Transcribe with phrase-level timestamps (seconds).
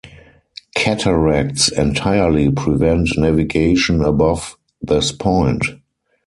[0.75, 5.63] Cataracts entirely prevent navigation above this point.